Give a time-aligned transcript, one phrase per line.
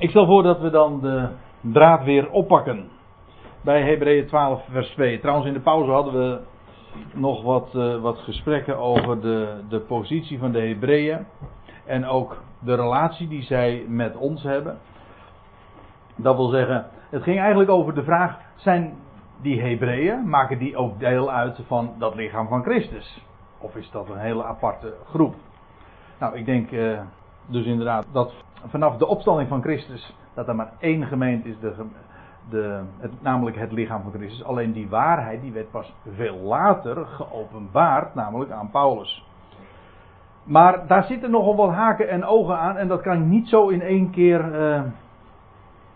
[0.00, 1.28] Ik stel voor dat we dan de
[1.60, 2.88] draad weer oppakken.
[3.60, 5.20] Bij Hebreeën 12, vers 2.
[5.20, 6.40] Trouwens, in de pauze hadden we
[7.12, 11.26] nog wat, uh, wat gesprekken over de, de positie van de Hebreeën.
[11.86, 14.78] En ook de relatie die zij met ons hebben.
[16.16, 18.94] Dat wil zeggen, het ging eigenlijk over de vraag: zijn
[19.42, 23.24] die Hebreeën, maken die ook deel uit van dat lichaam van Christus?
[23.58, 25.34] Of is dat een hele aparte groep?
[26.18, 27.00] Nou, ik denk uh,
[27.46, 28.32] dus inderdaad dat
[28.66, 31.74] vanaf de opstanding van Christus, dat er maar één gemeente is, de,
[32.50, 34.44] de, het, namelijk het lichaam van Christus.
[34.44, 39.24] Alleen die waarheid, die werd pas veel later geopenbaard, namelijk aan Paulus.
[40.44, 43.68] Maar daar zitten nogal wat haken en ogen aan en dat kan ik niet zo
[43.68, 44.82] in één keer, uh,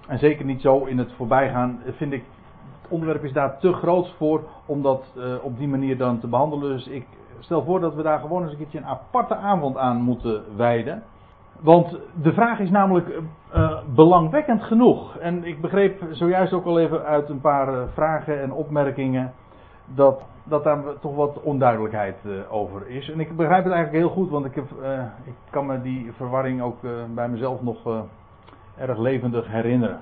[0.06, 2.24] en zeker niet zo in het voorbijgaan, vind ik,
[2.82, 6.26] het onderwerp is daar te groot voor om dat uh, op die manier dan te
[6.26, 6.76] behandelen.
[6.76, 7.06] Dus ik
[7.38, 11.02] stel voor dat we daar gewoon eens een keertje een aparte avond aan moeten wijden.
[11.64, 13.08] Want de vraag is namelijk
[13.54, 15.16] uh, belangwekkend genoeg.
[15.16, 19.32] En ik begreep zojuist ook al even uit een paar uh, vragen en opmerkingen
[19.94, 22.16] dat, dat daar toch wat onduidelijkheid
[22.50, 23.10] over is.
[23.10, 24.64] En ik begrijp het eigenlijk heel goed, want ik, heb,
[25.24, 26.76] ik kan me die verwarring ook
[27.14, 28.06] bij mezelf nog
[28.78, 30.00] erg levendig herinneren.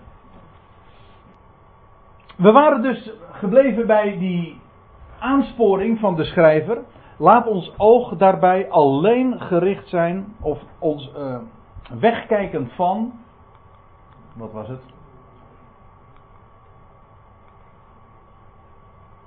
[2.37, 4.61] We waren dus gebleven bij die
[5.19, 6.79] aansporing van de schrijver
[7.23, 11.37] Laat ons oog daarbij alleen gericht zijn, of ons uh,
[11.99, 13.13] wegkijkend van.
[14.35, 14.81] Wat was het?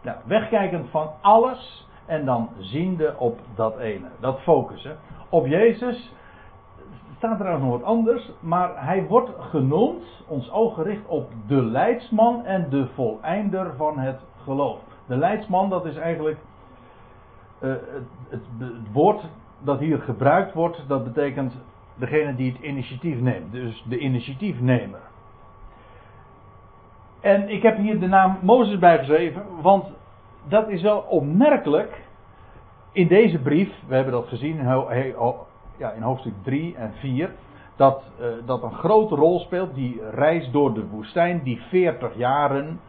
[0.02, 4.08] Ja, wegkijkend van alles en dan ziende op dat ene.
[4.20, 4.98] Dat focussen.
[5.30, 6.14] Op Jezus
[7.18, 11.64] staat er ook nog wat anders, maar hij wordt genoemd, ons oog gericht op de
[11.64, 14.80] leidsman en de voleinder van het geloof.
[15.08, 16.38] De leidsman, dat is eigenlijk
[17.60, 17.70] uh,
[18.30, 19.24] het, het, woord
[19.60, 21.54] dat hier gebruikt wordt, dat betekent
[21.96, 23.52] degene die het initiatief neemt.
[23.52, 25.00] Dus de initiatiefnemer.
[27.20, 29.86] En ik heb hier de naam Mozes bijgeschreven, want
[30.48, 32.04] dat is wel opmerkelijk
[32.92, 33.70] in deze brief.
[33.88, 34.60] We hebben dat gezien
[35.96, 37.32] in hoofdstuk 3 en 4.
[37.76, 42.80] Dat, uh, dat een grote rol speelt, die reis door de woestijn, die 40 jaren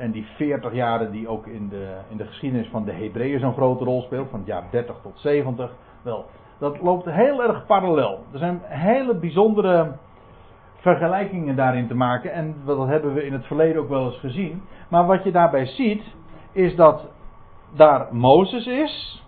[0.00, 3.52] en die 40 jaren die ook in de, in de geschiedenis van de Hebreeën zo'n
[3.52, 5.70] grote rol speelt, van het jaar 30 tot 70.
[6.02, 6.24] Wel,
[6.58, 8.24] dat loopt heel erg parallel.
[8.32, 9.92] Er zijn hele bijzondere
[10.74, 12.32] vergelijkingen daarin te maken.
[12.32, 14.62] En dat hebben we in het verleden ook wel eens gezien.
[14.88, 16.02] Maar wat je daarbij ziet,
[16.52, 17.08] is dat
[17.74, 19.24] daar Mozes is.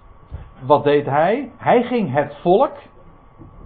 [0.66, 1.52] Wat deed hij?
[1.56, 2.72] Hij ging het volk,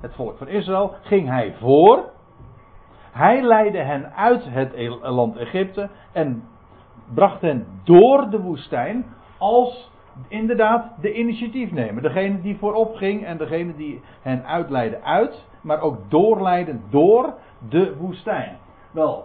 [0.01, 2.05] het volk van Israël, ging hij voor.
[3.13, 5.89] Hij leidde hen uit het land Egypte.
[6.13, 6.43] En
[7.15, 9.05] bracht hen door de woestijn
[9.39, 9.91] als
[10.29, 12.03] inderdaad de initiatiefnemer.
[12.03, 17.35] Degene die voorop ging en degene die hen uitleidde uit, maar ook doorleidde door
[17.69, 18.57] de woestijn.
[18.91, 19.25] Wel,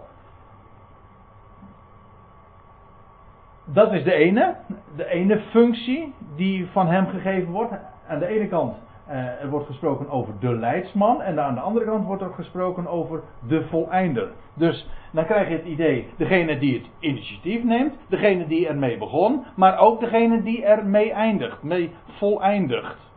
[3.64, 4.56] dat is de ene,
[4.96, 7.72] de ene functie die van hem gegeven wordt.
[8.08, 8.74] Aan de ene kant
[9.06, 13.22] er wordt gesproken over de leidsman en aan de andere kant wordt er gesproken over
[13.48, 14.28] de voleinder.
[14.54, 19.44] Dus dan krijg je het idee, degene die het initiatief neemt, degene die ermee begon,
[19.56, 23.10] maar ook degene die ermee eindigt, mee voleindigt.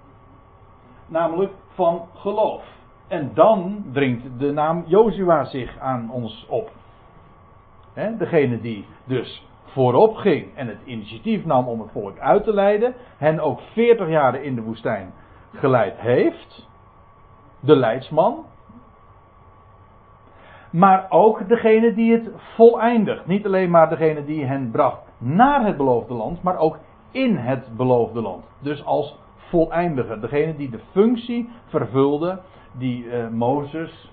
[1.07, 2.63] Namelijk van geloof.
[3.07, 6.71] En dan dringt de naam Jozua zich aan ons op.
[8.17, 12.93] Degene die dus voorop ging en het initiatief nam om het volk uit te leiden,
[13.17, 15.13] hen ook 40 jaren in de woestijn
[15.57, 16.67] geleid heeft,
[17.59, 18.45] de leidsman,
[20.71, 23.25] maar ook degene die het voleindigt.
[23.25, 26.77] Niet alleen maar degene die hen bracht naar het beloofde land, maar ook
[27.11, 28.43] in het beloofde land.
[28.59, 32.39] Dus als voleindiger, degene die de functie vervulde
[32.71, 34.11] die uh, Mozes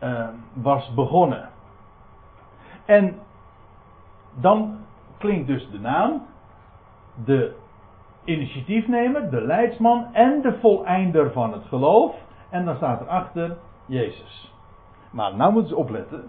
[0.00, 1.48] uh, was begonnen.
[2.84, 3.18] En
[4.34, 4.78] dan
[5.18, 6.22] klinkt dus de naam,
[7.24, 7.54] de
[8.24, 12.14] initiatiefnemer, de leidsman en de voleinder van het geloof.
[12.50, 14.52] En dan staat erachter Jezus.
[15.10, 16.24] Maar nou moeten ze opletten,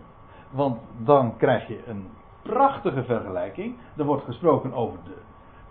[0.51, 2.07] want dan krijg je een
[2.41, 3.75] prachtige vergelijking.
[3.97, 4.99] Er wordt gesproken over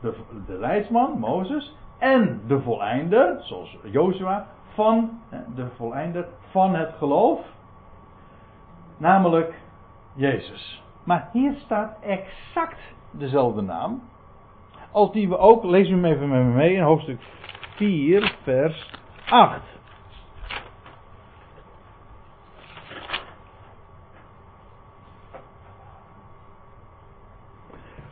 [0.01, 0.15] de,
[0.47, 5.21] de, leidsman, Mozes, en de voleinder, zoals Joshua, van
[5.55, 7.41] de voleinder van het geloof,
[8.97, 9.61] namelijk
[10.15, 10.83] Jezus.
[11.05, 14.03] Maar hier staat exact dezelfde naam
[14.95, 17.21] als die we ook, lees hem even mee, in hoofdstuk
[17.77, 18.91] 4, vers
[19.29, 19.61] 8.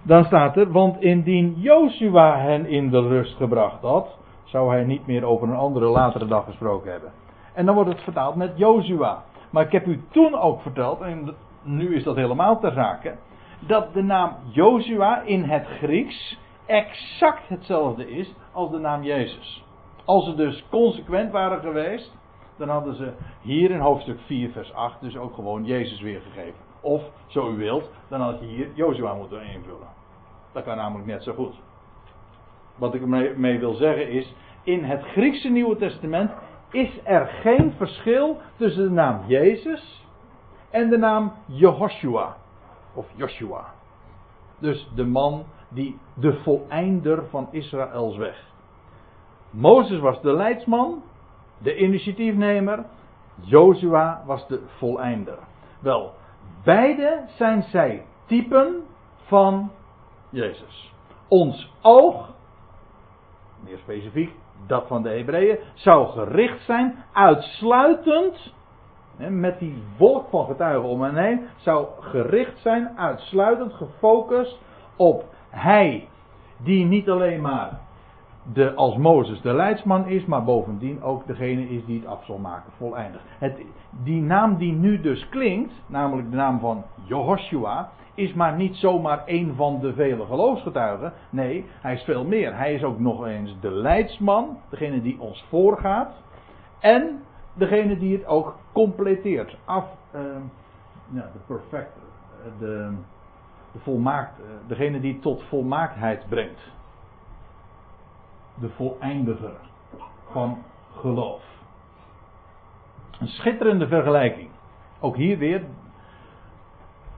[0.02, 5.06] Dan staat er, want indien Joshua hen in de rust gebracht had, zou hij niet
[5.06, 7.12] meer over een andere latere dag gesproken hebben.
[7.55, 9.23] En dan wordt het vertaald met Joshua.
[9.50, 13.14] Maar ik heb u toen ook verteld, en nu is dat helemaal ter zake,
[13.58, 19.64] dat de naam Joshua in het Grieks exact hetzelfde is als de naam Jezus.
[20.05, 22.17] Als ze dus consequent waren geweest,
[22.56, 26.61] dan hadden ze hier in hoofdstuk 4, vers 8 dus ook gewoon Jezus weergegeven.
[26.81, 29.88] Of, zo u wilt, dan had je hier Joshua moeten invullen.
[30.53, 31.61] Dat kan namelijk net zo goed.
[32.76, 36.31] Wat ik ermee wil zeggen is, in het Griekse Nieuwe Testament
[36.70, 40.06] is er geen verschil tussen de naam Jezus
[40.70, 42.37] en de naam Jehoshua.
[42.94, 43.64] Of Joshua.
[44.59, 48.50] Dus de man die de voleinder van Israëls weg.
[49.50, 51.02] Mozes was de leidsman,
[51.58, 52.84] de initiatiefnemer.
[53.40, 55.38] Jozua was de voleinder.
[55.80, 56.12] Wel,
[56.64, 58.82] beide zijn zij typen
[59.26, 59.70] van
[60.30, 60.92] Jezus.
[61.28, 62.30] Ons oog,
[63.64, 64.34] meer specifiek
[64.66, 68.54] dat van de Hebreeën, zou gericht zijn uitsluitend,
[69.16, 74.58] met die wolk van getuigen om hen heen, zou gericht zijn, uitsluitend gefocust
[74.96, 76.08] op Hij,
[76.56, 77.81] die niet alleen maar
[78.52, 82.38] de, als Mozes de leidsman is, maar bovendien ook degene is die het af zal
[82.38, 83.20] maken, volleindig.
[83.38, 83.62] Het,
[84.04, 89.22] die naam die nu dus klinkt, namelijk de naam van Jehoshua, is maar niet zomaar
[89.26, 91.12] een van de vele geloofsgetuigen.
[91.31, 92.56] Nee, hij is veel meer.
[92.56, 96.22] Hij is ook nog eens de leidsman, degene die ons voorgaat.
[96.81, 97.22] En
[97.54, 99.56] degene die het ook completeert.
[99.64, 99.84] Af,
[100.14, 100.20] uh,
[101.12, 101.93] ja, de perfect,
[102.58, 102.94] de,
[103.72, 106.60] de volmaakt, eh, degene die tot volmaaktheid brengt
[108.54, 109.56] de voleindiger
[110.30, 110.62] van
[110.96, 111.42] geloof.
[113.19, 114.50] Een schitterende vergelijking.
[115.00, 115.64] Ook hier weer,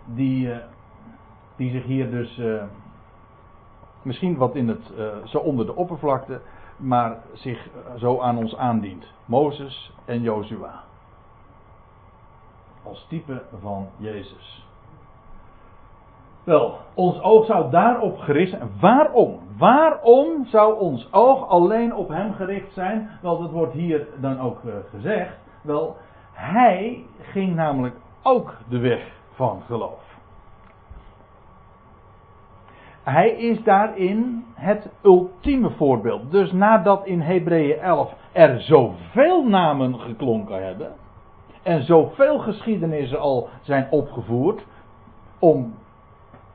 [0.04, 0.56] die, uh,
[1.56, 2.64] die zich hier dus uh,
[4.02, 4.92] misschien wat in het,
[5.24, 6.40] zo onder de oppervlakte,
[6.76, 9.12] maar zich zo aan ons aandient.
[9.24, 10.82] Mozes en Jozua.
[12.82, 14.63] Als type van Jezus.
[16.44, 18.70] Wel, ons oog zou daarop gericht zijn.
[18.80, 19.38] Waarom?
[19.58, 23.10] Waarom zou ons oog alleen op hem gericht zijn?
[23.22, 25.36] Wel, dat wordt hier dan ook uh, gezegd.
[25.62, 25.96] Wel,
[26.32, 30.02] hij ging namelijk ook de weg van geloof.
[33.02, 36.30] Hij is daarin het ultieme voorbeeld.
[36.30, 40.92] Dus nadat in Hebreeën 11 er zoveel namen geklonken hebben.
[41.62, 44.64] En zoveel geschiedenissen al zijn opgevoerd.
[45.38, 45.74] Om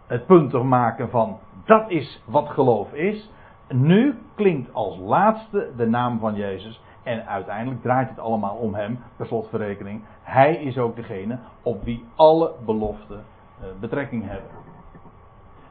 [0.10, 3.30] het punt te maken van dat is wat geloof is.
[3.68, 6.82] Nu klinkt als laatste de naam van Jezus.
[7.04, 10.02] En uiteindelijk draait het allemaal om hem, per slotverrekening.
[10.22, 13.24] Hij is ook degene op wie alle beloften
[13.62, 14.50] uh, betrekking hebben.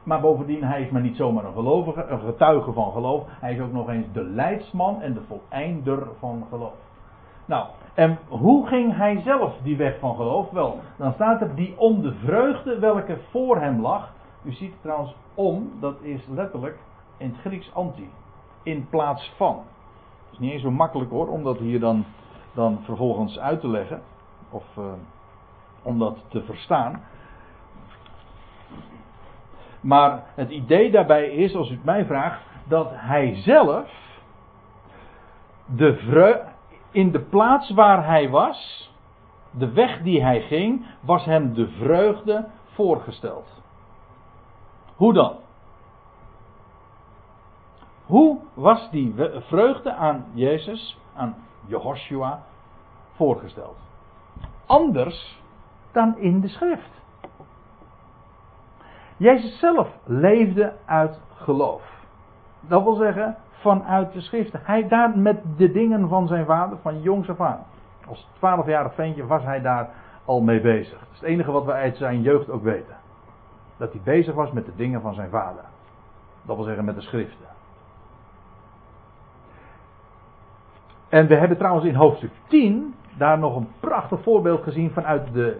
[0.03, 3.23] Maar bovendien, hij is maar niet zomaar een gelovige, een getuige van geloof.
[3.29, 6.77] Hij is ook nog eens de leidsman en de voleinder van geloof.
[7.45, 10.49] Nou, en hoe ging hij zelf die weg van geloof?
[10.51, 14.11] Wel, dan staat er die om de vreugde welke voor hem lag.
[14.49, 16.77] U ziet trouwens om, dat is letterlijk
[17.17, 18.09] in het Grieks anti.
[18.63, 19.55] In plaats van.
[19.55, 22.05] Het is niet eens zo makkelijk hoor, om dat hier dan,
[22.53, 24.01] dan vervolgens uit te leggen.
[24.49, 24.85] Of uh,
[25.81, 27.01] om dat te verstaan.
[29.81, 33.91] Maar het idee daarbij is, als u het mij vraagt, dat hij zelf
[35.65, 36.47] de vreugde,
[36.91, 38.91] in de plaats waar hij was,
[39.51, 43.59] de weg die hij ging, was hem de vreugde voorgesteld.
[44.99, 45.35] Hoe dan?
[48.05, 52.43] Hoe was die vreugde aan Jezus, aan Jehoshua,
[53.15, 53.77] voorgesteld?
[54.65, 55.41] Anders
[55.91, 57.01] dan in de schrift.
[59.17, 62.05] Jezus zelf leefde uit geloof.
[62.61, 64.53] Dat wil zeggen, vanuit de schrift.
[64.65, 67.65] Hij daar met de dingen van zijn vader, van jongs af aan.
[68.07, 69.89] Als twaalfjarig ventje was hij daar
[70.25, 70.99] al mee bezig.
[70.99, 72.98] Dat is het enige wat we uit zijn jeugd ook weten
[73.79, 75.63] dat hij bezig was met de dingen van zijn vader.
[76.41, 77.47] Dat wil zeggen met de schriften.
[81.09, 85.59] En we hebben trouwens in hoofdstuk 10 daar nog een prachtig voorbeeld gezien vanuit de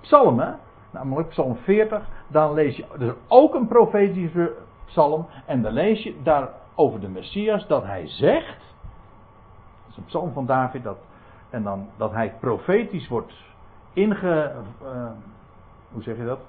[0.00, 0.58] psalmen.
[0.90, 2.02] Namelijk psalm 40.
[2.28, 4.52] Dan lees je dus ook een profetische
[4.84, 5.26] psalm.
[5.46, 8.58] En dan lees je daar over de Messias dat hij zegt.
[9.82, 10.82] Dat is een psalm van David.
[10.82, 10.98] Dat,
[11.50, 13.32] en dan dat hij profetisch wordt
[13.92, 14.52] inge.
[14.82, 15.06] Uh,
[15.92, 16.40] hoe zeg je dat?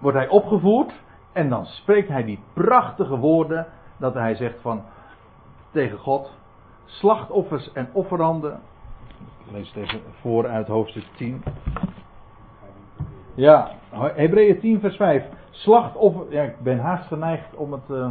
[0.00, 0.92] Wordt hij opgevoerd
[1.32, 3.66] en dan spreekt hij die prachtige woorden
[3.96, 4.82] dat hij zegt van
[5.70, 6.32] tegen God
[6.84, 8.60] slachtoffers en offeranden.
[9.44, 11.42] Ik lees het even voor uit hoofdstuk 10.
[13.34, 15.24] Ja, Hebreeën 10 vers 5.
[15.50, 18.08] Slachtoffer, ja, ik ben haast geneigd om het uh,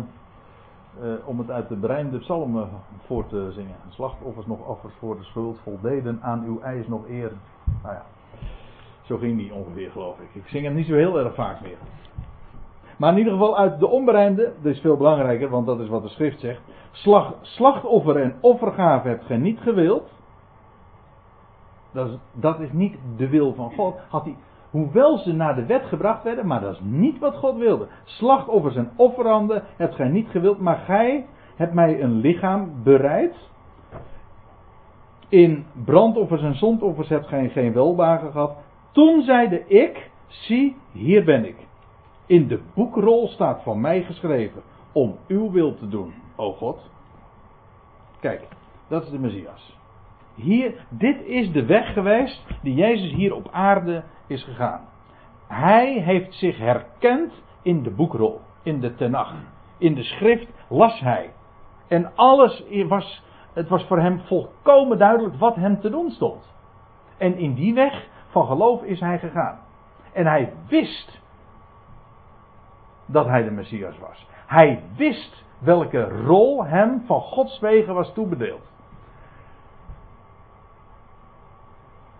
[1.03, 2.69] uh, om het uit de berijmde psalmen
[3.05, 3.75] voor te zingen.
[3.89, 7.31] Slachtoffers nog offers voor de schuld, voldeden aan uw eis nog eer.
[7.83, 8.05] Nou ja,
[9.09, 10.41] zo ging die ongeveer geloof ik.
[10.41, 11.77] Ik zing hem niet zo heel erg vaak meer.
[12.97, 16.03] Maar in ieder geval uit de onberijmde, dat is veel belangrijker, want dat is wat
[16.03, 16.61] de schrift zegt.
[17.41, 20.11] Slachtoffer en offergave hebt gij niet gewild.
[21.91, 23.95] Dat is, dat is niet de wil van God.
[24.09, 24.35] Had hij,
[24.69, 27.87] hoewel ze naar de wet gebracht werden, maar dat is niet wat God wilde.
[28.03, 31.25] Slachtoffers en offeranden hebt gij niet gewild, maar gij
[31.55, 33.35] hebt mij een lichaam bereid.
[35.29, 38.67] In brandoffers en zondoffers hebt gij geen welbagen gehad.
[38.91, 41.67] Toen zeide ik, zie, hier ben ik.
[42.25, 46.89] In de boekrol staat van mij geschreven om uw wil te doen, o God.
[48.19, 48.47] Kijk,
[48.87, 49.77] dat is de Messias.
[50.35, 54.87] Hier, dit is de weg geweest die Jezus hier op aarde is gegaan.
[55.47, 59.33] Hij heeft zich herkend in de boekrol, in de Tenach.
[59.77, 61.33] In de schrift las hij.
[61.87, 66.53] En alles was, het was voor hem volkomen duidelijk wat hem te doen stond.
[67.17, 69.59] En in die weg van geloof is hij gegaan.
[70.13, 71.19] En hij wist
[73.05, 74.27] dat hij de Messias was.
[74.47, 78.67] Hij wist welke rol hem van Gods wegen was toebedeeld.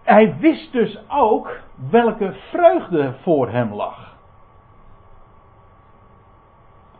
[0.03, 4.15] Hij wist dus ook welke vreugde voor hem lag.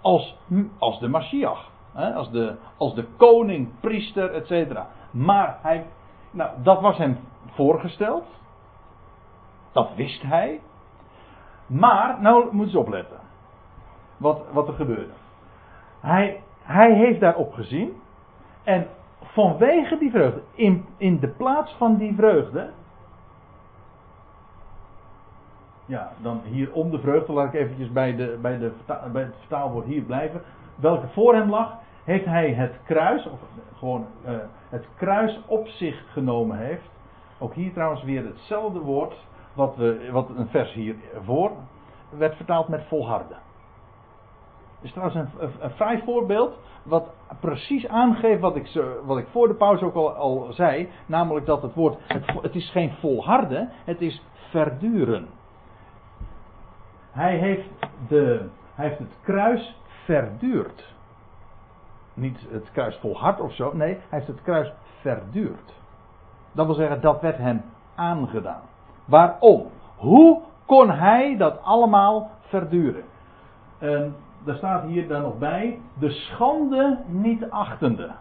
[0.01, 0.37] Als,
[0.77, 1.69] als de Mashiach.
[1.93, 4.79] Als de, als de koning, priester, etc.
[5.11, 5.85] Maar hij,
[6.31, 8.25] nou, dat was hem voorgesteld.
[9.71, 10.59] Dat wist hij.
[11.67, 13.19] Maar, nou moeten ze opletten.
[14.17, 15.13] Wat, wat er gebeurde.
[15.99, 17.93] Hij, hij heeft daarop gezien.
[18.63, 18.87] En
[19.21, 22.69] vanwege die vreugde, in, in de plaats van die vreugde,
[25.85, 28.71] ja, dan hier om de vreugde, laat ik eventjes bij, de, bij, de,
[29.11, 30.41] bij het vertaalwoord hier blijven.
[30.75, 31.73] Welke voor hem lag,
[32.03, 33.39] heeft hij het kruis, of
[33.77, 34.31] gewoon uh,
[34.69, 36.89] het kruis op zich genomen heeft.
[37.37, 39.27] Ook hier trouwens weer hetzelfde woord,
[39.59, 41.51] wat, we, wat een vers hiervoor
[42.09, 43.37] werd vertaald met volharden.
[44.81, 49.53] is trouwens een, een, fraai voorbeeld, wat precies aangeeft wat ik, wat ik voor de
[49.53, 50.89] pauze ook al, al zei.
[51.05, 55.27] Namelijk dat het woord, het, het is geen volharden, het is verduren.
[57.11, 57.69] Hij heeft,
[58.07, 60.95] de, hij heeft het kruis verduurd.
[62.13, 63.73] Niet het kruis volhard of zo.
[63.73, 65.73] Nee, hij heeft het kruis verduurd.
[66.51, 67.63] Dat wil zeggen, dat werd hem
[67.95, 68.68] aangedaan.
[69.09, 69.67] Waarom?
[69.95, 73.03] Hoe kon hij dat allemaal verduren?
[73.77, 78.11] En daar staat hier dan nog bij: de schande niet achtende.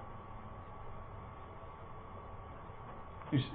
[3.31, 3.53] Dus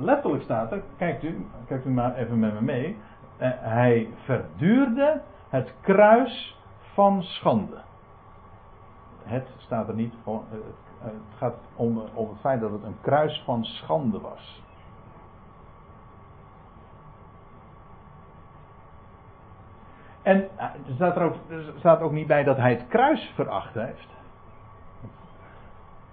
[0.00, 2.96] letterlijk staat er, kijkt u, kijkt u maar even met me mee.
[3.36, 6.56] Eh, hij verduurde het kruis
[6.94, 7.76] van schande.
[9.22, 10.14] Het staat er niet.
[10.24, 10.34] Eh,
[10.98, 14.61] het gaat om, om het feit dat het een kruis van schande was.
[20.22, 23.32] En eh, er staat er, ook, er staat ook niet bij dat hij het kruis
[23.34, 24.08] veracht heeft.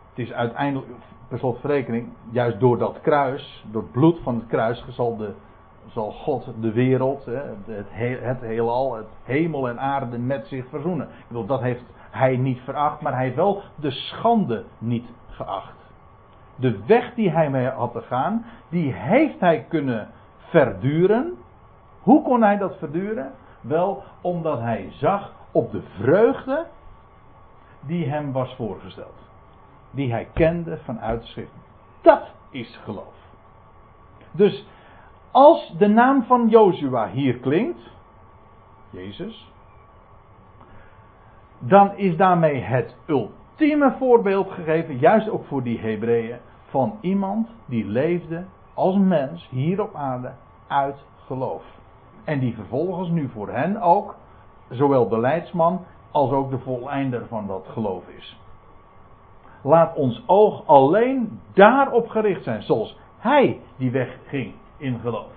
[0.10, 0.88] Het is uiteindelijk,
[1.28, 5.34] per slotverrekening, juist door dat kruis, door het bloed van het kruis, zal de
[5.92, 7.88] zal God de wereld, het,
[8.22, 11.08] het heelal, het hemel en aarde met zich verzoenen.
[11.30, 15.78] Ik dat heeft hij niet veracht, maar hij heeft wel de schande niet geacht.
[16.56, 21.34] De weg die hij mee had te gaan, die heeft hij kunnen verduren.
[22.02, 23.32] Hoe kon hij dat verduren?
[23.62, 26.66] Wel omdat hij zag op de vreugde
[27.80, 29.28] die hem was voorgesteld.
[29.92, 31.52] Die hij kende vanuit de schrift.
[32.02, 33.14] Dat is geloof.
[34.32, 34.66] Dus
[35.32, 37.92] als de naam van Jozua hier klinkt,
[38.90, 39.52] Jezus,
[41.60, 46.38] dan is daarmee het ultieme voorbeeld gegeven, juist ook voor die Hebreeën,
[46.70, 50.32] van iemand die leefde als mens hier op aarde
[50.68, 51.64] uit geloof.
[52.30, 54.16] En die vervolgens nu voor hen ook,
[54.70, 58.40] zowel de leidsman als ook de voleinder van dat geloof is.
[59.64, 65.32] Laat ons oog alleen daarop gericht zijn, zoals hij die weg ging in geloof.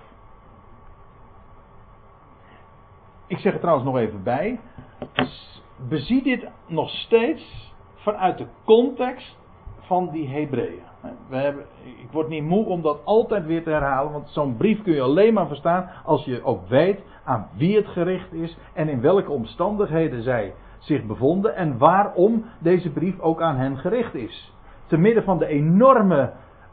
[3.27, 4.59] Ik zeg er trouwens nog even bij.
[5.89, 9.37] Bezie dit nog steeds vanuit de context
[9.85, 10.81] van die Hebreeën.
[11.29, 14.83] We hebben, ik word niet moe om dat altijd weer te herhalen, want zo'n brief
[14.83, 18.89] kun je alleen maar verstaan als je ook weet aan wie het gericht is en
[18.89, 24.53] in welke omstandigheden zij zich bevonden en waarom deze brief ook aan hen gericht is.
[24.87, 26.31] Te midden van de enorme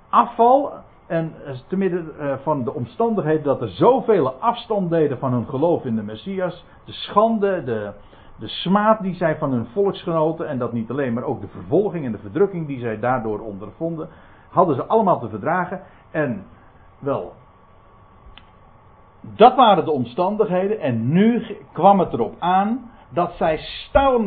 [0.09, 0.73] afval
[1.07, 5.47] en eh, te midden eh, van de omstandigheden dat er zoveel afstand deden van hun
[5.47, 7.93] geloof in de Messias, de schande, de,
[8.41, 12.05] de smaad die zij van hun volksgenoten, en dat niet alleen, maar ook de vervolging
[12.05, 14.09] en de verdrukking die zij daardoor ondervonden,
[14.51, 15.81] hadden ze allemaal te verdragen.
[16.11, 16.45] En
[16.99, 17.33] wel,
[19.21, 20.81] dat waren de omstandigheden.
[20.81, 23.57] En nu kwam het erop aan dat zij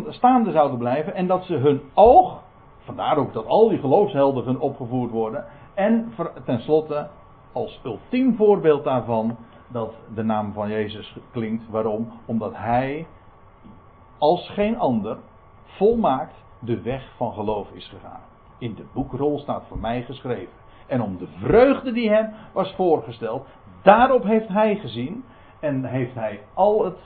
[0.09, 2.41] staande zouden blijven en dat ze hun oog,
[2.79, 6.13] vandaar ook dat al die geloofshelden opgevoerd worden, en
[6.45, 7.07] tenslotte
[7.51, 11.69] als ultiem voorbeeld daarvan dat de naam van Jezus klinkt.
[11.69, 12.11] Waarom?
[12.25, 13.07] Omdat hij
[14.23, 15.17] als geen ander
[15.63, 18.21] volmaakt de weg van geloof is gegaan.
[18.57, 20.53] In de boekrol staat voor mij geschreven.
[20.87, 23.47] En om de vreugde die hem was voorgesteld,
[23.81, 25.23] daarop heeft hij gezien
[25.59, 26.97] en heeft hij al het,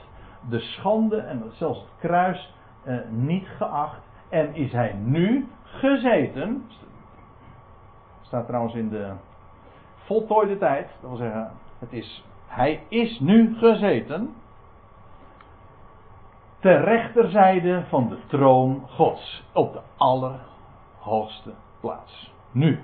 [0.48, 4.02] de schande en zelfs het kruis eh, niet geacht.
[4.28, 6.64] En is hij nu gezeten,
[8.22, 9.12] staat trouwens in de
[9.96, 14.34] voltooide tijd, dat wil zeggen, het is, hij is nu gezeten
[16.58, 19.44] ter rechterzijde van de troon Gods.
[19.52, 21.50] Op de allerhoogste
[21.80, 22.32] plaats.
[22.50, 22.80] Nu.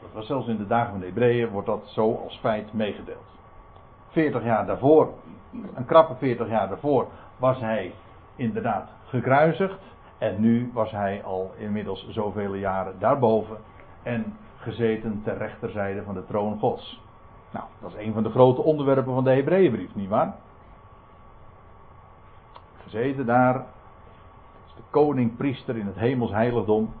[0.00, 3.26] Dat was zelfs in de dagen van de Hebreeën, wordt dat zo als feit meegedeeld.
[4.08, 5.12] 40 jaar daarvoor,
[5.74, 7.94] een krappe 40 jaar daarvoor, was hij
[8.36, 9.78] inderdaad gekruisigd.
[10.18, 13.56] En nu was hij al inmiddels zoveel jaren daarboven.
[14.02, 17.02] En gezeten ter rechterzijde van de troon Gods.
[17.50, 20.34] Nou, dat is een van de grote onderwerpen van de Hebreeënbrief, nietwaar?
[22.90, 23.54] Gezeten daar.
[24.76, 26.92] De koning-priester in het hemels heiligdom.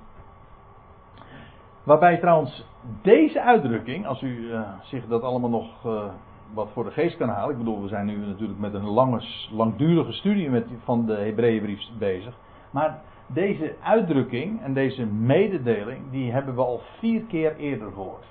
[1.82, 2.66] Waarbij trouwens
[3.02, 6.04] deze uitdrukking, als u uh, zich dat allemaal nog uh,
[6.54, 7.50] wat voor de geest kan halen.
[7.50, 11.80] Ik bedoel, we zijn nu natuurlijk met een lange, langdurige studie met, van de Hebreeënbrief
[11.98, 12.34] bezig.
[12.70, 18.26] Maar deze uitdrukking en deze mededeling, die hebben we al vier keer eerder gehoord.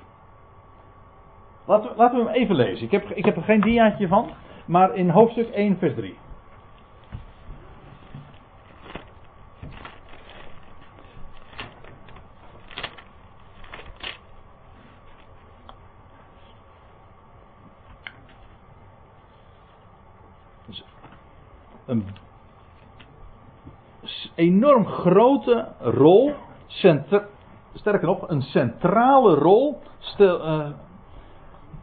[1.65, 2.85] Laten we, laten we hem even lezen.
[2.85, 4.29] Ik heb, ik heb er geen diaatje van,
[4.65, 6.17] maar in hoofdstuk 1, vers 3.
[21.87, 22.05] Een
[24.35, 26.33] enorm grote rol,
[27.73, 29.79] sterker nog, een centrale rol
[30.19, 30.67] uh,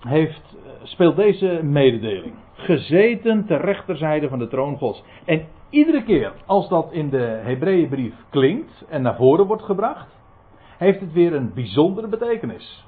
[0.01, 2.35] heeft, eh, speelt deze mededeling.
[2.53, 5.03] Gezeten ter rechterzijde van de troon Gods.
[5.25, 10.23] En iedere keer als dat in de Hebreeënbrief klinkt en naar voren wordt gebracht,
[10.79, 12.87] heeft het weer een bijzondere betekenis.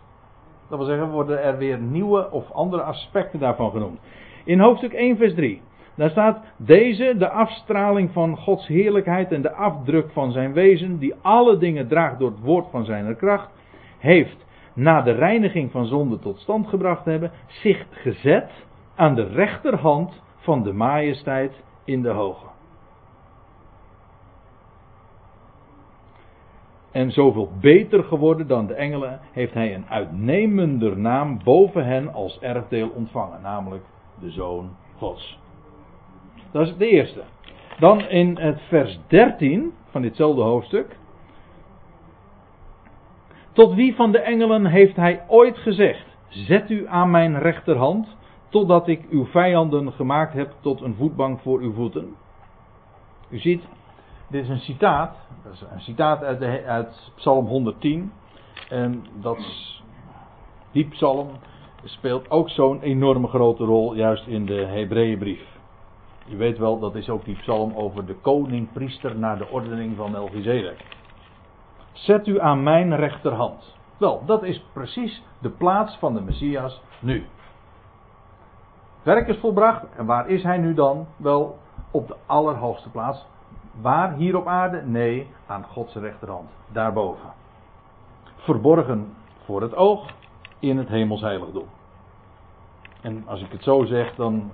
[0.68, 3.98] Dat wil zeggen, worden er weer nieuwe of andere aspecten daarvan genoemd.
[4.44, 5.62] In hoofdstuk 1, vers 3.
[5.96, 11.14] Daar staat deze, de afstraling van Gods heerlijkheid en de afdruk van zijn wezen, die
[11.22, 13.50] alle dingen draagt door het woord van zijn kracht,
[13.98, 18.50] heeft na de reiniging van zonde tot stand gebracht hebben, zich gezet
[18.94, 21.52] aan de rechterhand van de majesteit
[21.84, 22.46] in de hoge.
[26.92, 32.38] En zoveel beter geworden dan de engelen, heeft hij een uitnemender naam boven hen als
[32.40, 33.84] erfdeel ontvangen, namelijk
[34.20, 35.38] de Zoon Gods.
[36.56, 37.22] Dat is de eerste.
[37.78, 40.96] Dan in het vers 13 van ditzelfde hoofdstuk.
[43.52, 48.16] Tot wie van de engelen heeft hij ooit gezegd: Zet u aan mijn rechterhand,
[48.48, 52.14] totdat ik uw vijanden gemaakt heb tot een voetbank voor uw voeten?
[53.28, 53.62] U ziet,
[54.28, 55.16] dit is een citaat.
[55.44, 58.12] Dat is een citaat uit, de, uit Psalm 110.
[58.68, 59.82] En dat is,
[60.72, 61.28] die psalm
[61.84, 65.55] speelt ook zo'n enorme grote rol juist in de Hebreeënbrief.
[66.26, 70.10] Je weet wel, dat is ook die psalm over de koning-priester naar de ordening van
[70.10, 70.84] Melchizedek.
[71.92, 73.76] Zet u aan mijn rechterhand.
[73.96, 77.26] Wel, dat is precies de plaats van de Messias nu.
[79.02, 79.84] Werk is volbracht.
[79.96, 81.06] En waar is hij nu dan?
[81.16, 81.58] Wel,
[81.90, 83.26] op de allerhoogste plaats.
[83.80, 84.14] Waar?
[84.14, 84.82] Hier op aarde?
[84.82, 86.50] Nee, aan Gods rechterhand.
[86.72, 87.32] Daarboven.
[88.36, 90.10] Verborgen voor het oog
[90.58, 91.66] in het hemelsheiligdom.
[93.00, 94.50] En als ik het zo zeg, dan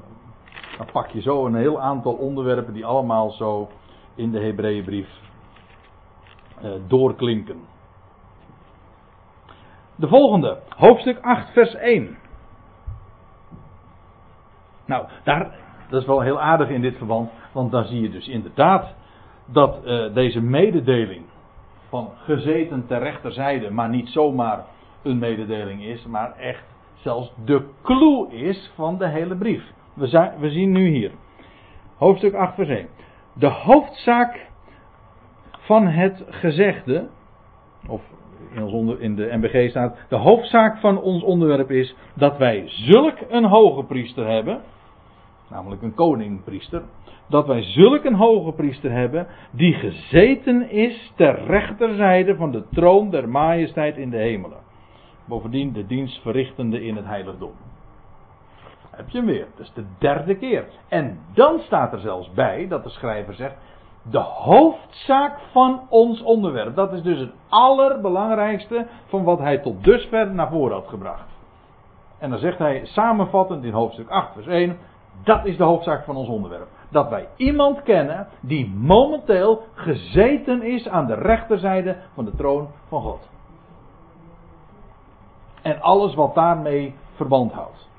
[0.77, 3.69] dan pak je zo een heel aantal onderwerpen die allemaal zo
[4.15, 5.09] in de Hebreeënbrief
[6.61, 7.61] eh, doorklinken.
[9.97, 12.17] De volgende, hoofdstuk 8, vers 1.
[14.87, 15.55] Nou, daar,
[15.89, 18.95] dat is wel heel aardig in dit verband, want dan zie je dus inderdaad
[19.47, 21.25] dat uh, deze mededeling
[21.89, 24.65] van gezeten ter rechterzijde, maar niet zomaar
[25.03, 29.63] een mededeling is, maar echt zelfs de clue is van de hele brief.
[29.95, 31.11] We, zijn, we zien nu hier.
[31.97, 32.89] Hoofdstuk 8 vers 1.
[33.35, 34.47] De hoofdzaak
[35.51, 37.09] van het gezegde,
[37.89, 38.03] of
[38.55, 43.45] in, in de MBG staat, de hoofdzaak van ons onderwerp is dat wij zulk een
[43.45, 44.61] hoge priester hebben.
[45.51, 46.83] namelijk een koningpriester,
[47.29, 53.11] dat wij zulk een hoge priester hebben, die gezeten is ter rechterzijde van de troon
[53.11, 54.59] der majesteit in de hemelen.
[55.25, 57.53] Bovendien de dienst verrichtende in het heiligdom.
[59.07, 59.49] Heb.
[59.57, 60.65] Dat is de derde keer.
[60.89, 63.57] En dan staat er zelfs bij dat de schrijver zegt.
[64.11, 66.75] De hoofdzaak van ons onderwerp.
[66.77, 71.29] Dat is dus het allerbelangrijkste van wat hij tot dusver naar voren had gebracht.
[72.19, 74.79] En dan zegt hij samenvattend in hoofdstuk 8, vers 1.
[75.25, 76.69] Dat is de hoofdzaak van ons onderwerp.
[76.91, 83.03] Dat wij iemand kennen die momenteel gezeten is aan de rechterzijde van de troon van
[83.03, 83.29] God.
[85.63, 87.91] En alles wat daarmee verband houdt.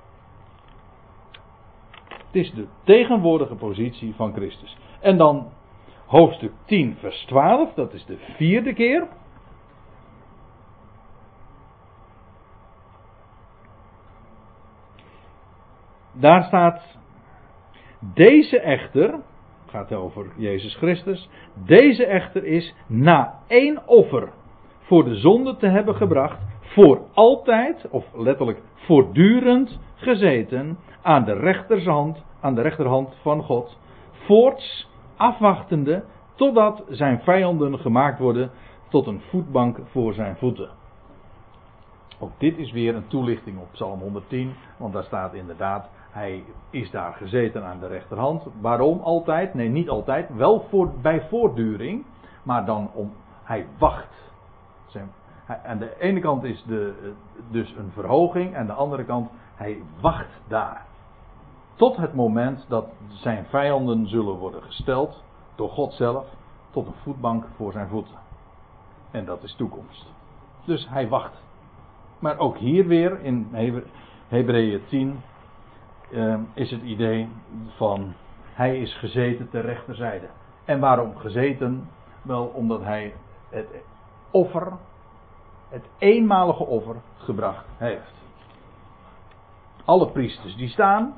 [2.34, 4.78] Het is de tegenwoordige positie van Christus.
[5.00, 5.52] En dan
[6.06, 9.08] hoofdstuk 10, vers 12, dat is de vierde keer.
[16.14, 16.98] Daar staat,
[18.14, 19.20] deze echter,
[19.68, 21.30] gaat over Jezus Christus,
[21.66, 24.32] deze echter is na één offer
[24.80, 32.24] voor de zonde te hebben gebracht, voor altijd, of letterlijk voortdurend gezeten aan de rechterhand,
[32.42, 33.78] aan de rechterhand van God,
[34.12, 36.04] voorts afwachtende
[36.36, 38.52] totdat zijn vijanden gemaakt worden
[38.90, 40.70] tot een voetbank voor zijn voeten.
[42.20, 46.92] Ook dit is weer een toelichting op Psalm 110, want daar staat inderdaad, hij is
[46.92, 48.44] daar gezeten aan de rechterhand.
[48.62, 49.54] Waarom altijd?
[49.54, 50.30] Nee, niet altijd.
[50.36, 50.66] Wel
[51.02, 52.06] bij voortduring,
[52.44, 54.32] maar dan om, hij wacht.
[54.86, 55.12] Zijn,
[55.48, 57.14] aan de ene kant is de,
[57.52, 60.86] dus een verhoging, en aan de andere kant, hij wacht daar.
[61.76, 65.24] Tot het moment dat zijn vijanden zullen worden gesteld,
[65.56, 66.26] door God zelf,
[66.72, 68.16] tot een voetbank voor zijn voeten.
[69.12, 70.06] En dat is toekomst.
[70.66, 71.42] Dus hij wacht.
[72.20, 73.48] Maar ook hier weer in
[74.28, 75.22] Hebreeën 10
[76.12, 77.30] uh, is het idee
[77.76, 78.14] van
[78.54, 80.28] hij is gezeten ter rechterzijde.
[80.66, 81.90] En waarom gezeten?
[82.22, 83.14] Wel omdat hij
[83.50, 83.68] het
[84.32, 84.72] offer,
[85.74, 88.14] het eenmalige offer, gebracht heeft.
[89.86, 91.14] Alle priesters die staan,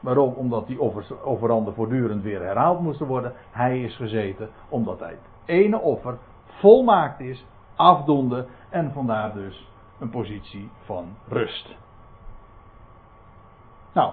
[0.00, 0.32] waarom?
[0.32, 3.32] Omdat die offers, offeranden voortdurend weer herhaald moesten worden.
[3.50, 7.44] Hij is gezeten omdat hij het ene offer volmaakt is,
[7.76, 11.76] afdonde en vandaar dus een positie van rust.
[13.92, 14.12] Nou,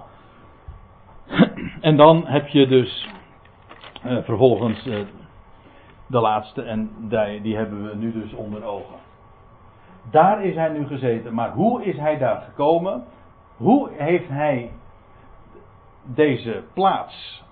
[1.81, 3.09] en dan heb je dus
[4.05, 5.05] uh, vervolgens uh,
[6.07, 9.09] de laatste en die, die hebben we nu dus onder ogen.
[10.09, 13.03] Daar is hij nu gezeten, maar hoe is hij daar gekomen?
[13.57, 14.71] Hoe heeft hij
[16.03, 17.43] deze plaats,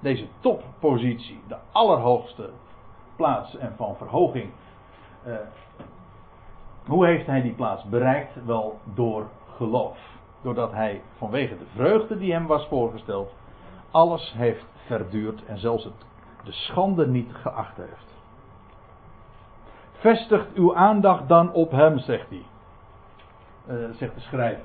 [0.00, 2.50] deze toppositie, de allerhoogste
[3.16, 4.50] plaats en van verhoging,
[5.26, 5.34] uh,
[6.86, 8.44] hoe heeft hij die plaats bereikt?
[8.44, 9.98] Wel door geloof.
[10.42, 13.34] Doordat hij vanwege de vreugde die hem was voorgesteld,
[13.90, 16.06] alles heeft verduurd en zelfs het,
[16.44, 18.17] de schande niet geacht heeft.
[19.98, 22.42] Vestigt uw aandacht dan op hem, zegt hij.
[23.68, 24.64] Uh, zegt de schrijver.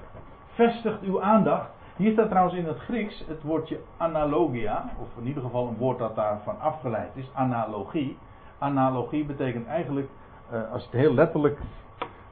[0.53, 1.69] Vestigt uw aandacht.
[1.95, 5.99] Hier staat trouwens in het Grieks het woordje analogia, of in ieder geval een woord
[5.99, 8.17] dat daarvan afgeleid is, analogie.
[8.57, 10.09] Analogie betekent eigenlijk,
[10.53, 11.59] uh, als je het heel letterlijk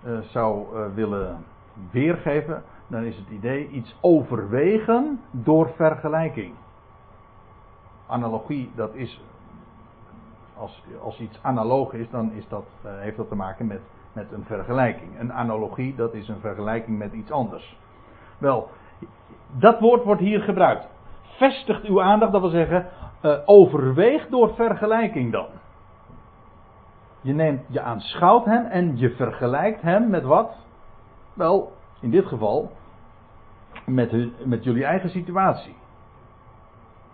[0.06, 1.46] uh, zou willen
[1.92, 6.54] weergeven, dan is het idee iets overwegen door vergelijking.
[8.08, 9.22] Analogie, dat is.
[10.62, 13.82] Als, als iets analoog is, dan is dat, uh, heeft dat te maken met,
[14.14, 15.20] met een vergelijking.
[15.20, 17.78] Een analogie, dat is een vergelijking met iets anders.
[18.38, 18.70] Wel,
[19.52, 20.88] dat woord wordt hier gebruikt.
[21.22, 22.88] Vestigt uw aandacht, dat wil zeggen,
[23.22, 25.48] uh, overweeg door vergelijking dan.
[27.22, 30.56] Je neemt, je aanschouwt hem en je vergelijkt hem met wat?
[31.34, 32.72] Wel, in dit geval
[33.86, 35.76] met, met jullie eigen situatie.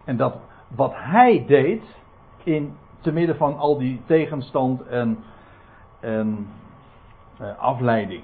[0.05, 0.35] En dat
[0.67, 1.83] wat hij deed
[2.43, 5.23] in te midden van al die tegenstand en,
[5.99, 6.47] en
[7.41, 8.23] uh, afleiding.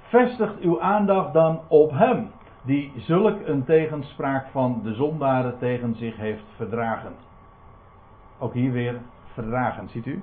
[0.00, 2.30] Vestigt uw aandacht dan op hem,
[2.62, 7.12] die zulk een tegenspraak van de zondaren tegen zich heeft verdragen.
[8.38, 9.00] Ook hier weer
[9.34, 10.22] verdragen, ziet u?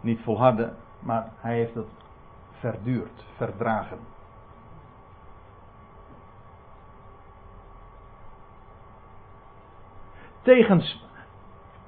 [0.00, 1.88] niet volharden, maar hij heeft het
[2.50, 3.98] verduurd, verdragen.
[10.48, 11.04] Tegens,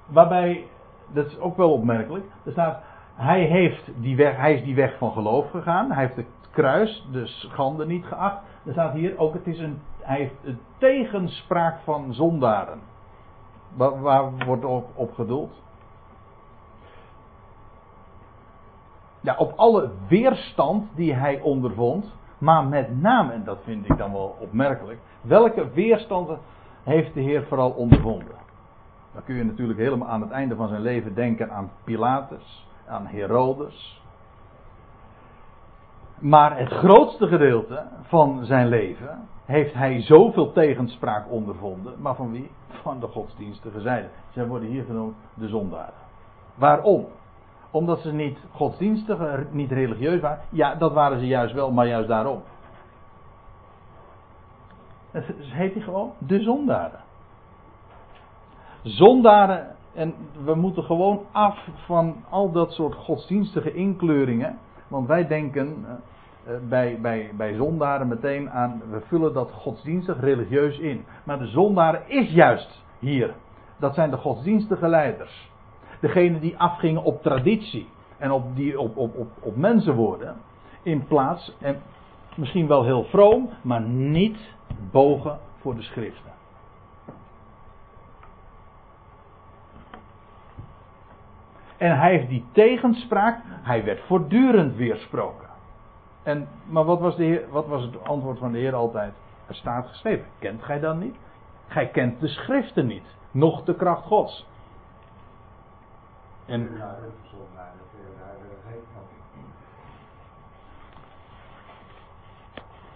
[0.06, 0.66] waarbij,
[1.12, 2.82] dat is ook wel opmerkelijk, er staat,
[3.14, 7.08] hij, heeft die weg, hij is die weg van geloof gegaan, hij heeft het kruis,
[7.12, 8.36] de schande niet geacht.
[8.64, 12.80] Er staat hier ook, het is een, hij heeft een tegenspraak van zondaren.
[13.76, 15.62] Waar, wordt op, op geduld?
[19.20, 22.12] Ja, op alle weerstand die hij ondervond.
[22.38, 24.98] Maar met name, en dat vind ik dan wel opmerkelijk.
[25.20, 26.38] Welke weerstanden
[26.82, 28.48] heeft de Heer vooral ondervonden?
[29.12, 33.06] Dan kun je natuurlijk helemaal aan het einde van zijn leven denken aan Pilatus, aan
[33.06, 34.02] Herodes.
[36.18, 41.94] Maar het grootste gedeelte van zijn leven heeft hij zoveel tegenspraak ondervonden.
[42.00, 42.50] Maar van wie?
[42.68, 44.08] Van de godsdienstige zijde.
[44.30, 45.94] Zij worden hier genoemd de zondaren.
[46.54, 47.06] Waarom?
[47.70, 49.18] Omdat ze niet godsdienstig,
[49.50, 50.40] niet religieus waren.
[50.48, 52.42] Ja, dat waren ze juist wel, maar juist daarom.
[55.10, 57.00] Het heet hij gewoon de zondaren.
[58.82, 60.14] Zondaren, en
[60.44, 64.58] we moeten gewoon af van al dat soort godsdienstige inkleuringen.
[64.88, 70.78] Want wij denken uh, bij, bij, bij zondaren meteen aan, we vullen dat godsdienstig religieus
[70.78, 71.04] in.
[71.24, 73.34] Maar de zondaren is juist hier.
[73.78, 75.50] Dat zijn de godsdienstige leiders.
[76.00, 77.88] Degene die afgingen op traditie
[78.18, 80.36] en op, die, op, op, op, op mensenwoorden.
[80.82, 81.82] In plaats, en
[82.36, 84.38] misschien wel heel vroom, maar niet
[84.90, 86.39] bogen voor de schriften.
[91.80, 95.48] En hij heeft die tegenspraak, hij werd voortdurend weersproken.
[96.22, 99.12] En, maar wat was, de heer, wat was het antwoord van de Heer altijd?
[99.46, 100.26] Er staat geschreven.
[100.38, 101.16] Kent gij dan niet?
[101.68, 104.46] Gij kent de schriften niet, noch de kracht Gods.
[106.46, 106.70] En,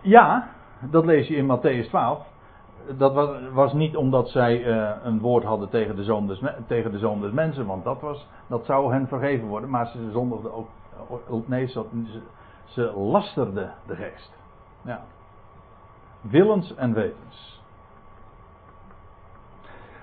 [0.00, 0.48] ja,
[0.80, 2.26] dat lees je in Matthäus 12
[2.96, 6.92] dat was, was, niet omdat zij uh, een woord hadden tegen de, zoon des, tegen
[6.92, 9.70] de zoon mensen, want dat, was, dat zou hen vergeven worden.
[9.70, 10.52] Maar ze zondigden
[11.28, 11.84] ook, nee, ze,
[12.64, 14.32] ze lasterden de geest.
[14.82, 15.00] Ja.
[16.20, 17.62] Willens en wetens.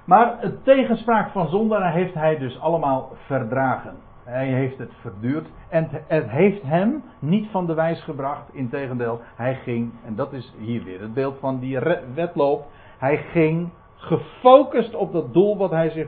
[0.05, 3.95] Maar het tegenspraak van zondaren heeft hij dus allemaal verdragen.
[4.23, 5.47] Hij heeft het verduurd.
[5.69, 8.53] En het heeft hem niet van de wijs gebracht.
[8.53, 11.79] Integendeel, hij ging, en dat is hier weer het beeld van die
[12.13, 12.65] wedloop.
[12.97, 16.07] Hij ging gefocust op dat doel wat, hij zich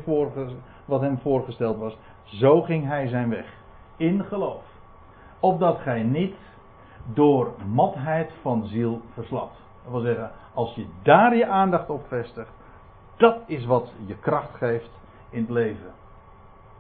[0.86, 1.98] wat hem voorgesteld was.
[2.24, 3.46] Zo ging hij zijn weg.
[3.98, 4.64] In geloof.
[5.40, 6.36] Opdat gij niet
[7.14, 9.58] door matheid van ziel verslapt.
[9.84, 12.54] Dat wil zeggen, als je daar je aandacht op vestigt,
[13.18, 14.90] dat is wat je kracht geeft
[15.30, 15.92] in het leven.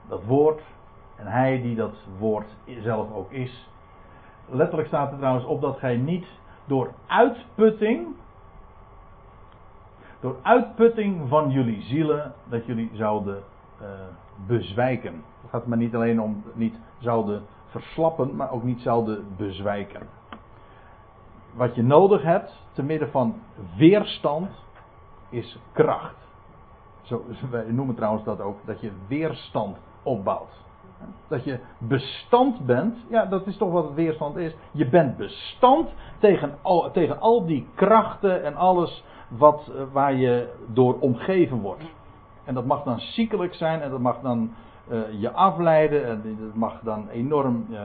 [0.08, 0.62] Dat woord
[1.24, 3.70] en hij die dat woord zelf ook is.
[4.50, 6.26] Letterlijk staat er trouwens op dat gij niet
[6.66, 8.08] door uitputting,
[10.20, 13.44] door uitputting van jullie zielen, dat jullie zouden
[13.82, 13.88] uh,
[14.48, 15.14] bezwijken.
[15.42, 20.08] Het gaat maar niet alleen om niet zouden verslappen, maar ook niet zouden bezwijken.
[21.54, 23.36] Wat je nodig hebt, te midden van
[23.78, 24.50] weerstand,
[25.30, 26.16] is kracht.
[27.02, 30.62] Zo, wij noemen trouwens dat ook, dat je weerstand opbouwt.
[31.28, 34.56] Dat je bestand bent, ja, dat is toch wat het weerstand is.
[34.72, 35.90] Je bent bestand
[36.20, 41.84] tegen al, tegen al die krachten en alles wat, eh, waar je door omgeven wordt.
[42.44, 44.52] En dat mag dan ziekelijk zijn en dat mag dan
[44.92, 47.82] uh, je afleiden en dat mag dan enorm uh,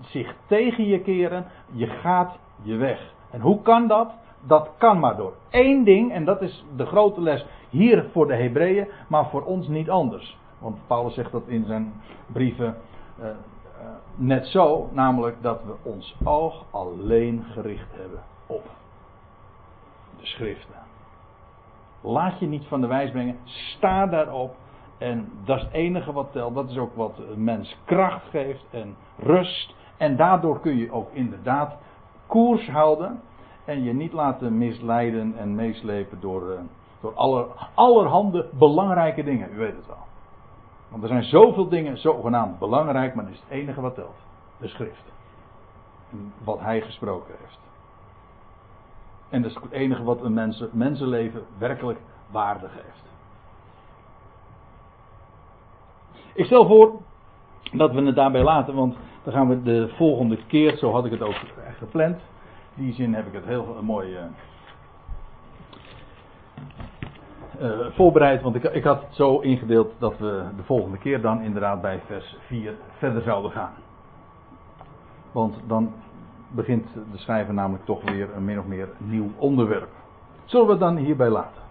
[0.00, 1.46] zich tegen je keren.
[1.72, 3.12] Je gaat je weg.
[3.30, 4.12] En hoe kan dat?
[4.46, 8.34] Dat kan maar door één ding, en dat is de grote les hier voor de
[8.34, 10.38] Hebreeën, maar voor ons niet anders.
[10.60, 11.92] Want Paulus zegt dat in zijn
[12.26, 12.76] brieven
[13.18, 13.32] uh, uh,
[14.14, 18.68] net zo, namelijk dat we ons oog alleen gericht hebben op
[20.18, 20.74] de schriften.
[22.00, 24.54] Laat je niet van de wijs brengen, sta daarop.
[24.98, 26.54] En dat is het enige wat telt.
[26.54, 29.74] Dat is ook wat een mens kracht geeft en rust.
[29.96, 31.76] En daardoor kun je ook inderdaad
[32.26, 33.20] koers houden.
[33.64, 36.58] En je niet laten misleiden en meeslepen door, uh,
[37.00, 39.52] door aller, allerhande belangrijke dingen.
[39.52, 40.08] U weet het wel.
[40.90, 44.16] Want er zijn zoveel dingen zogenaamd belangrijk, maar dat is het enige wat telt.
[44.58, 45.12] De schrift.
[46.44, 47.58] Wat hij gesproken heeft.
[49.28, 51.98] En dat is het enige wat een mensen, mensenleven werkelijk
[52.30, 53.08] waarde geeft.
[56.34, 56.92] Ik stel voor
[57.72, 61.10] dat we het daarbij laten, want dan gaan we de volgende keer, zo had ik
[61.10, 61.40] het ook
[61.78, 62.20] gepland.
[62.74, 64.16] In die zin heb ik het heel mooi.
[67.60, 71.42] Uh, voorbereid, want ik, ik had het zo ingedeeld dat we de volgende keer dan
[71.42, 73.72] inderdaad bij vers 4 verder zouden gaan.
[75.32, 75.92] Want dan
[76.48, 79.88] begint de schrijver namelijk toch weer een min of meer nieuw onderwerp.
[80.44, 81.59] Zullen we het dan hierbij laten?